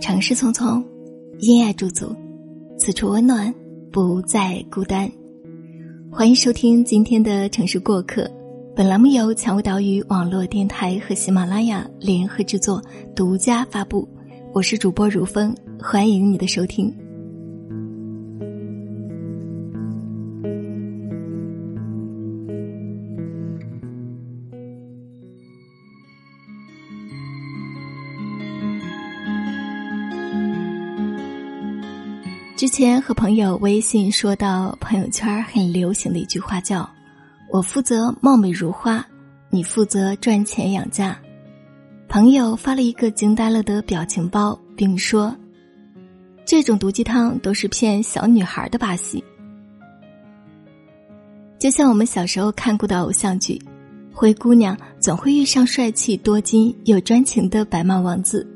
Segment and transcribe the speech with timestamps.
[0.00, 0.80] 城市匆匆，
[1.40, 2.14] 因爱驻足，
[2.78, 3.52] 此处温暖，
[3.90, 5.10] 不再孤单。
[6.12, 8.30] 欢迎收听今天的城市过客。
[8.76, 12.80] 本栏目由蔷薇岛屿网络电台和喜马拉雅联合制作，
[13.16, 14.08] 独家发布。
[14.54, 16.94] 我是主播如风，欢迎你的收听。
[32.56, 36.88] 之前和朋友微信说到，朋友圈很流行的一句话叫
[37.52, 39.06] “我负责貌美如花，
[39.50, 41.20] 你负责赚钱养家”。
[42.08, 45.36] 朋友发了一个惊呆了的表情包，并说
[46.46, 49.22] ：“这种毒鸡汤都是骗小女孩的把戏。”
[51.60, 53.60] 就像我们小时候看过的偶像剧，
[54.14, 58.48] 灰姑娘总会遇上帅气多金又专情的白马王子，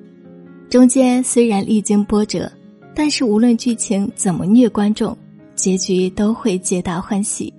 [0.70, 2.50] 中间虽然历经波折。
[2.94, 5.16] 但是无论剧情怎么虐观众，
[5.54, 7.52] 结局都会皆大欢喜。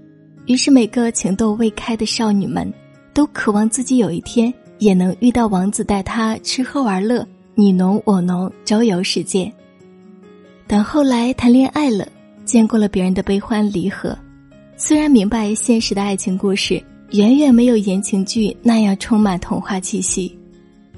[0.46, 2.72] 于是每个情窦未开的少女们，
[3.14, 9.52] 都渴望自己有一天也能遇到王子，带她吃喝玩乐，你侬我侬，周游世界。
[10.68, 12.08] 等后来谈恋爱了，
[12.44, 14.18] 见过了别人的悲欢离合，
[14.76, 20.38] 虽然明白现实的爱情故事远远没有言情剧那样充满童话气息，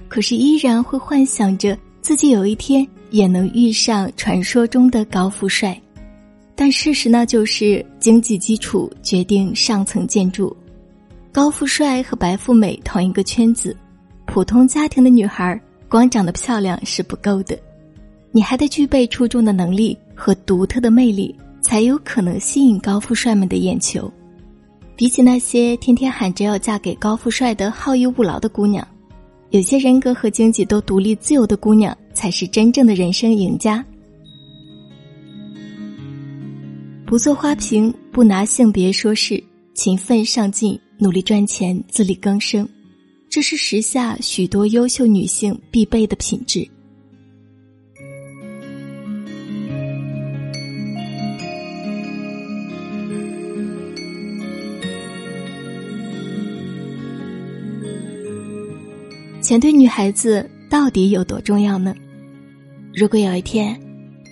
[0.07, 2.87] 可是依然会幻想着自己有一天。
[3.13, 5.79] 也能遇上传说中的高富帅，
[6.55, 10.55] 但事实呢，就是经济基础决定上层建筑。
[11.31, 13.77] 高富帅和白富美同一个圈子，
[14.25, 17.55] 普通家庭的女孩光长得漂亮是不够的，
[18.31, 24.11] 你还得具备出众的能力和独特的魅力，才有可能吸引高富帅们的眼球。
[24.95, 28.87] 比起那些天天喊着要嫁给高富帅的好逸恶劳的姑娘。
[29.51, 33.83] 有些人格和经济都独立自由的姑娘，才是真正的人生赢家。
[37.05, 39.43] 不做花瓶，不拿性别说事，
[39.73, 42.67] 勤奋上进，努力赚钱，自力更生，
[43.29, 46.67] 这是时下许多优秀女性必备的品质。
[59.41, 61.93] 钱对女孩子到底有多重要呢？
[62.95, 63.75] 如果有一天，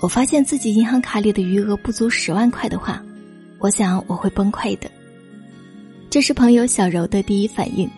[0.02, 3.04] 我发现自己银行卡里的余额不足十万块的话，
[3.58, 4.90] 我想我会崩溃的。
[6.12, 7.90] 这是朋友小柔的第一反应。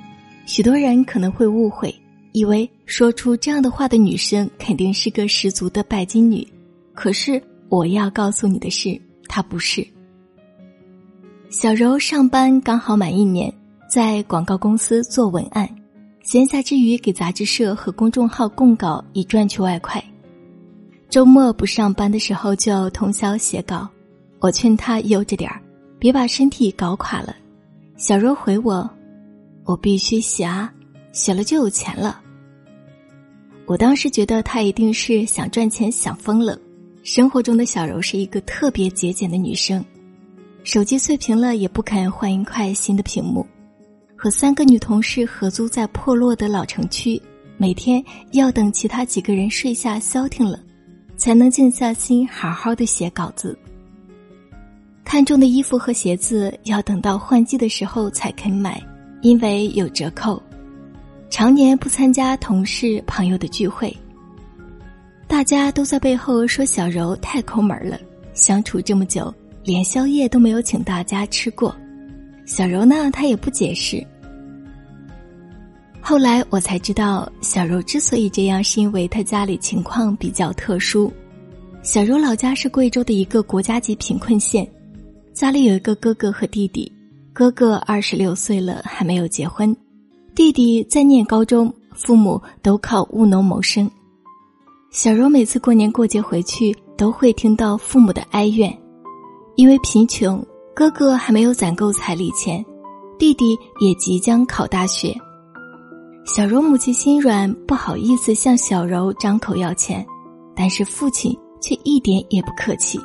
[0.46, 1.94] 许多人可能会误会，
[2.32, 6.48] 以为说出这样的话的女生肯定是个十足的拜金女。
[6.94, 8.98] 可是我要告诉你的是，
[9.28, 9.86] 她不是。
[11.50, 13.54] 小柔上班刚好满一年，
[13.90, 15.70] 在广告公司做文案。
[16.24, 20.02] 闲暇之余，给杂志社和公众号供稿，以赚取外快。
[21.14, 23.88] 周末不上班的时候，就通宵写稿。
[24.40, 25.62] 我劝他悠着点儿，
[26.00, 27.36] 别把身体搞垮了。
[27.98, 28.90] 小柔回我
[29.64, 30.74] ：“我必须写啊，
[31.12, 32.20] 写了就有钱了。”
[33.68, 36.58] 我当时觉得他一定是想赚钱想疯了。
[37.04, 39.86] 生活中的小柔是一个特别节俭的女生，
[40.64, 43.46] 手机碎屏了也不肯换一块新的屏幕。
[44.18, 47.22] 和三个女同事合租在破落的老城区，
[47.56, 50.60] 每天要等其他几个人睡下消停了，
[51.24, 53.58] 才能静下心好好的写稿子。
[55.06, 58.84] 看中的衣服和鞋子要等到换季的时候才肯买，
[59.22, 60.44] 因为有折扣。
[61.30, 63.96] 常年不参加同事朋友的聚会，
[65.26, 67.98] 大家都在背后说小柔太抠门了，
[68.34, 69.34] 相处这么久
[69.64, 71.74] 连宵夜都没有请大家吃过。
[72.46, 74.06] 小柔呢，她也不解释。
[76.06, 81.10] 后来我才知道，小柔之所以这样，是因为她家里情况比较特殊。
[81.82, 84.70] 小柔老家是贵州的一个国家级贫困县，
[85.34, 86.92] 家里有一个哥哥和弟弟，
[87.32, 89.74] 哥哥二十六岁了还没有结婚，
[90.36, 93.90] 弟弟在念高中，父母都靠务农谋生。
[94.92, 98.78] 小柔每次过年过节回去，都会听到父母的哀怨，
[99.56, 100.46] 因为贫穷，
[100.76, 102.64] 哥哥还没有攒够彩礼钱，
[103.18, 105.16] 弟弟也即将考大学。
[106.26, 110.06] 小柔母亲心软，不好意思向小柔张口要钱，
[110.56, 112.98] 但是父亲却一点也不客气。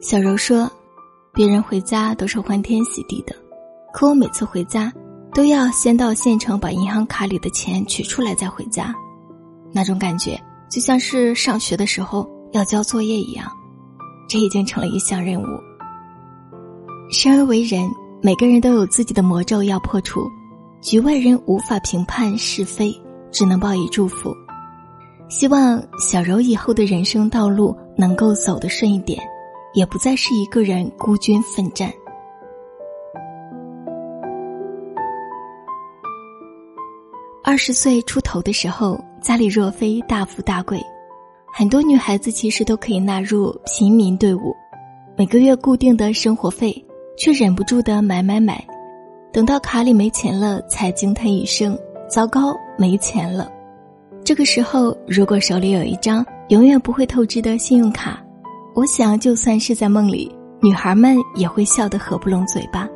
[0.00, 0.68] 小柔说
[1.32, 3.34] ：“别人回家都是欢天喜地的，
[3.92, 4.92] 可我每次回家
[5.32, 8.92] 都要先到县城把银行卡里的钱取出来再回家，
[9.72, 10.36] 那种感觉
[10.68, 13.48] 就像是上学的时候要交作业一样，
[14.28, 15.46] 这已经成了一项任务。
[17.08, 17.88] 生而为人，
[18.20, 20.28] 每个人都有自己的魔咒要破除。”
[20.80, 22.94] 局外人无法评判是非，
[23.32, 24.32] 只能报以祝福。
[25.28, 29.20] 希望小柔以后的人生道路能够走得顺一点，
[29.74, 31.92] 也不再是一个人孤军奋战。
[37.42, 40.80] 二十岁出头的时候，家里若非大富大贵，
[41.52, 44.54] 很多女孩子其实都可以纳入平民队伍，
[45.16, 46.72] 每个月固定的生活费，
[47.16, 48.64] 却忍不住的买买买，
[49.36, 51.78] 等到卡里没钱了，才惊叹一声
[52.08, 53.46] ：“糟糕，没钱了。”
[54.24, 58.18] 这个时候，如果手里有一张永远不会透支的信用卡，
[58.74, 62.88] 我想就算是在梦里，女孩们也会笑得合不拢嘴巴。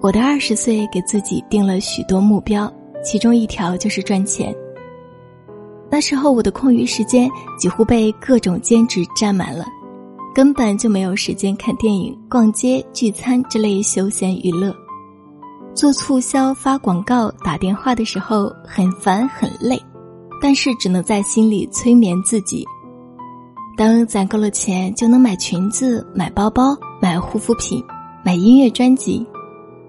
[0.00, 2.68] 我的二十岁给自己定了许多目标，
[3.04, 4.52] 其中一条就是赚钱。
[5.88, 9.64] 那时候我的空余时间几乎被各种兼职占满了，
[10.38, 14.72] 根本就没有时间看电影、逛街、聚餐之类休闲娱乐。
[15.74, 19.76] 做促销、发广告、打电话的时候很烦很累，
[20.40, 22.64] 但是只能在心里催眠自己。
[23.76, 27.82] 等攒够了钱，就能买裙子、买包包、买护肤品、
[28.24, 29.26] 买音乐专辑，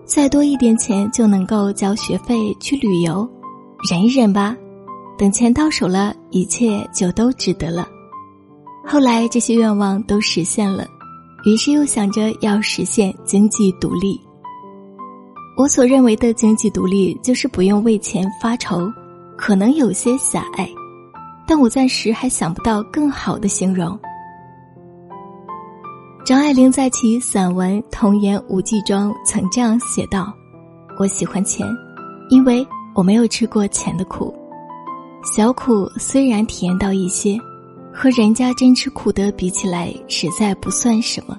[0.04, 3.30] 再多一点钱就能够交学费、去旅游。
[3.88, 4.58] 忍一忍吧，
[5.16, 7.88] 等钱到手了，一切就都值得了。
[8.86, 10.88] 后来这些愿望都实现了，
[11.46, 14.20] 于是又想着要实现经济独立。
[15.56, 18.92] 我所认为的经济独立，就是不用为钱发愁，
[19.38, 20.68] 可能有些狭隘，
[21.46, 24.00] 但我暂时还想不到更好的形容。
[26.26, 30.34] 张爱玲在其散文《童言无忌》中曾这样写道
[30.98, 31.68] ：“我喜欢钱，
[32.30, 34.34] 因为我没有吃过钱的苦。
[35.24, 37.38] 小苦虽然体验到一些，
[38.02, 41.38] 和人家真吃苦的比起来，实在不算什么。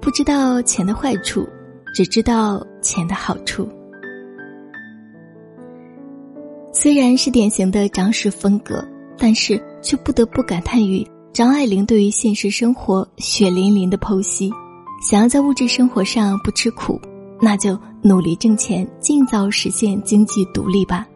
[0.00, 1.44] 不知道钱的坏处。”
[1.94, 3.66] 只知道钱的好处，
[6.70, 14.52] 虽然是典型的张氏风格，但是却不得不感叹于张爱玲对于现实生活血淋淋的剖析。
[15.02, 17.00] 想要在物质生活上不吃苦，
[17.40, 21.06] 那就努力挣钱，尽早实现经济独立吧。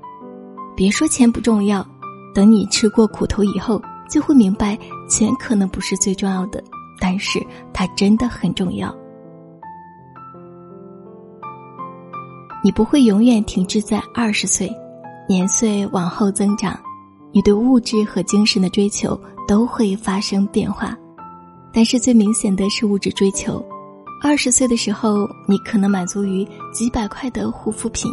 [0.74, 1.86] 别说钱不重要，
[2.34, 3.80] 等你吃过苦头以后，
[4.12, 4.78] 就会明白
[5.08, 6.62] 钱可能不是最重要的，
[7.00, 7.40] 但是
[7.72, 8.94] 它真的很重要。
[12.62, 14.70] 你不会永远停滞在二十岁，
[15.26, 16.78] 年岁往后增长，
[17.32, 19.18] 你对物质和精神的追求
[19.48, 20.94] 都会发生变化。
[21.72, 23.64] 但是最明显的是物质追求。
[24.22, 28.12] 二十岁的时候，你可能满足于几百块的护肤品；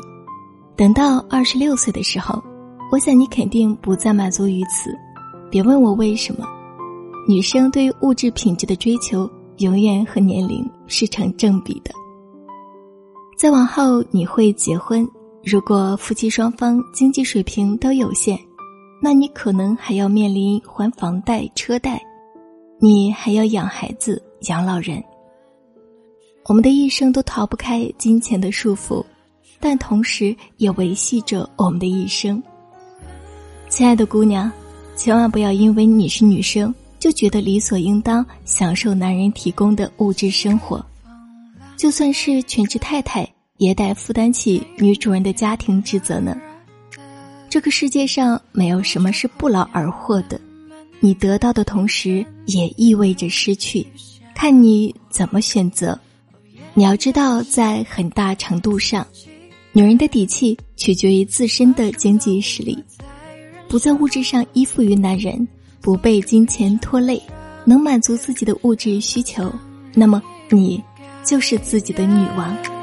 [0.78, 2.42] 等到二十六岁的时候，
[2.90, 4.98] 我想你肯定不再满足于此。
[5.50, 6.48] 别问我为什么，
[7.28, 11.92] 女生对物质品质的追求永远和年龄是成正比的。
[13.38, 15.08] 再往后你会结婚，
[15.44, 18.38] 如果夫妻双方经济水平都有限，
[19.02, 22.02] 那你可能还要面临还房贷、车贷，
[22.80, 25.02] 你还要养孩子、养老人。
[26.46, 29.04] 我们的一生都逃不开金钱的束缚，
[29.60, 32.42] 但同时也维系着我们的一生。
[33.70, 34.52] 亲爱的姑娘，
[35.00, 40.86] 千万不要因为你是女生，就觉得理所应当享受男人提供的物质生活。
[41.78, 43.26] 就算是全职太太，
[43.60, 46.38] 也得负担起女主人的家庭职责呢。
[47.50, 50.38] 这个世界上没有什么是不劳而获的，
[51.00, 53.88] 你得到的同时也意味着失去，
[54.36, 55.98] 看你怎么选择。
[56.74, 59.08] 你要知道，在很大程度上，
[59.72, 62.78] 女人的底气取决于自身的经济实力，
[63.70, 65.48] 不在物质上依附于男人，
[65.80, 67.22] 不被金钱拖累，
[67.64, 69.50] 能满足自己的物质需求，
[69.94, 70.84] 那么你。
[71.22, 72.79] 就是自己的女王。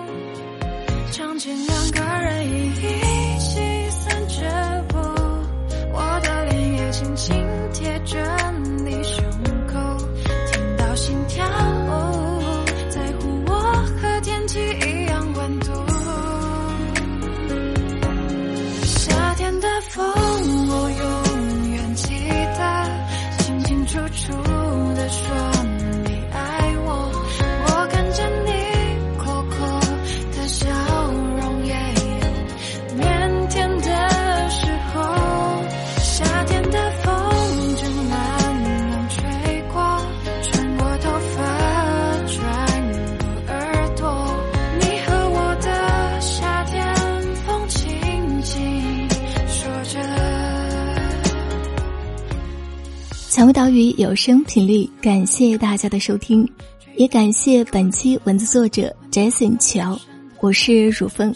[53.37, 56.51] 蔷薇岛屿有声频率，感谢大家的收听，
[56.97, 59.95] 也感谢本期文字作者 Jason 乔。
[60.41, 61.35] 我是汝风，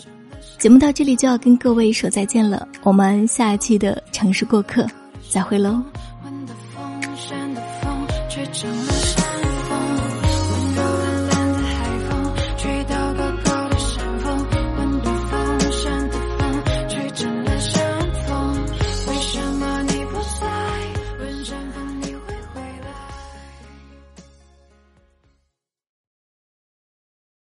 [0.56, 4.86] 节目到这里就要跟各位说再见了，我们下一期的城市过客
[5.28, 5.78] 再会喽。